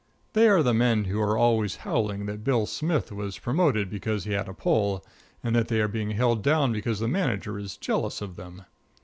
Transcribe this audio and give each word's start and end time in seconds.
They 0.33 0.47
are 0.47 0.63
the 0.63 0.73
men 0.73 1.03
who 1.03 1.21
are 1.21 1.37
always 1.37 1.75
howling 1.85 2.25
that 2.25 2.43
Bill 2.43 2.65
Smith 2.65 3.11
was 3.11 3.37
promoted 3.37 3.87
because 3.87 4.23
he 4.23 4.31
had 4.31 4.49
a 4.49 4.53
pull, 4.55 5.05
and 5.43 5.55
that 5.55 5.67
they 5.67 5.79
are 5.79 5.87
being 5.87 6.09
held 6.09 6.41
down 6.41 6.73
because 6.73 6.99
the 6.99 7.07
manager 7.07 7.59
is 7.59 7.77
jealous 7.77 8.19
of 8.19 8.35
them. 8.35 8.63